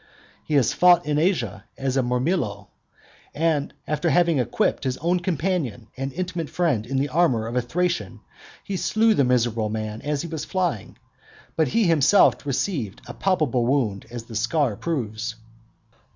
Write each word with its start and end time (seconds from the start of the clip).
He 0.43 0.55
has 0.55 0.73
fought 0.73 1.05
in 1.05 1.19
Asia 1.19 1.65
as 1.77 1.95
a 1.95 2.01
mirmillo. 2.01 2.69
After 3.35 4.09
having 4.09 4.39
equipped 4.39 4.83
his 4.83 4.97
own 4.97 5.19
companion 5.19 5.89
and 5.95 6.11
intimate 6.13 6.49
friend 6.49 6.87
in 6.87 6.97
the 6.97 7.09
armour 7.09 7.45
of 7.45 7.55
a 7.55 7.61
Thracian, 7.61 8.19
he 8.63 8.77
slew 8.77 9.13
the 9.13 9.23
miserable 9.23 9.69
man 9.69 10.01
as 10.01 10.23
he 10.23 10.27
was 10.27 10.43
flying; 10.43 10.97
but 11.55 11.67
he 11.67 11.83
himself 11.83 12.47
received 12.47 13.01
a 13.05 13.13
palpable 13.13 13.67
wound, 13.67 14.07
as 14.09 14.23
the 14.23 14.35
scar 14.35 14.75
proves. 14.75 15.35